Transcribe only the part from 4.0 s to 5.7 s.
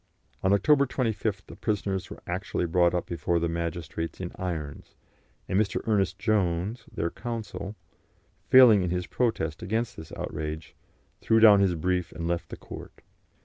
in irons, and